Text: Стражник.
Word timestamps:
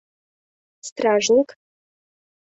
Стражник. 0.87 1.49